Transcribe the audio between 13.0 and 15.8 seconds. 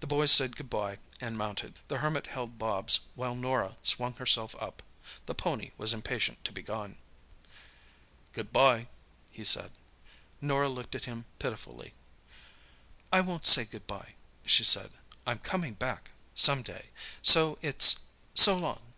"I won't say good bye," she said. "I'm coming